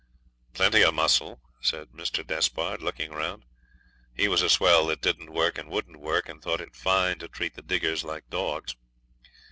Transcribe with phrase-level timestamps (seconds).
[0.53, 2.25] 'Plenty of muscle,' said Mr.
[2.25, 3.45] Despard, looking round.
[4.15, 7.27] He was a swell that didn't work, and wouldn't work, and thought it fine to
[7.27, 8.75] treat the diggers like dogs.